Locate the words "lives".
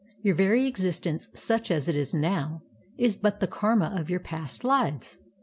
4.63-5.19